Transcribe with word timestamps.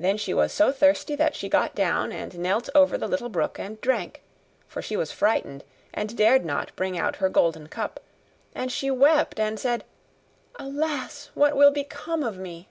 Then 0.00 0.16
she 0.16 0.32
was 0.32 0.50
so 0.50 0.72
thirsty 0.72 1.14
that 1.14 1.36
she 1.36 1.50
got 1.50 1.74
down, 1.74 2.10
and 2.10 2.38
knelt 2.38 2.70
over 2.74 2.96
the 2.96 3.06
little 3.06 3.28
brook, 3.28 3.58
and 3.58 3.78
drank; 3.82 4.22
for 4.66 4.80
she 4.80 4.96
was 4.96 5.12
frightened, 5.12 5.62
and 5.92 6.16
dared 6.16 6.42
not 6.42 6.74
bring 6.74 6.96
out 6.96 7.16
her 7.16 7.28
golden 7.28 7.66
cup; 7.68 8.00
and 8.54 8.72
she 8.72 8.90
wept 8.90 9.38
and 9.38 9.60
said, 9.60 9.84
'Alas! 10.58 11.28
what 11.34 11.54
will 11.54 11.70
become 11.70 12.22
of 12.22 12.38
me? 12.38 12.70